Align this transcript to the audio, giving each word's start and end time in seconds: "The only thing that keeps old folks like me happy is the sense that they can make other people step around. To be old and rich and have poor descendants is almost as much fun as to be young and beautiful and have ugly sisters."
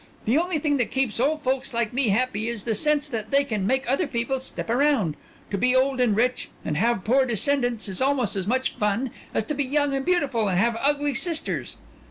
"The 0.25 0.35
only 0.35 0.57
thing 0.57 0.77
that 0.77 0.89
keeps 0.89 1.19
old 1.19 1.43
folks 1.43 1.75
like 1.75 1.93
me 1.93 2.07
happy 2.09 2.49
is 2.49 2.63
the 2.63 2.73
sense 2.73 3.07
that 3.09 3.29
they 3.29 3.43
can 3.43 3.67
make 3.67 3.87
other 3.87 4.07
people 4.07 4.39
step 4.39 4.67
around. 4.67 5.15
To 5.51 5.59
be 5.59 5.75
old 5.75 6.01
and 6.01 6.15
rich 6.15 6.49
and 6.65 6.75
have 6.75 7.03
poor 7.03 7.23
descendants 7.23 7.87
is 7.87 8.01
almost 8.01 8.35
as 8.35 8.47
much 8.47 8.73
fun 8.73 9.11
as 9.31 9.43
to 9.43 9.53
be 9.53 9.63
young 9.63 9.93
and 9.93 10.03
beautiful 10.03 10.47
and 10.47 10.57
have 10.57 10.75
ugly 10.81 11.13
sisters." 11.13 11.77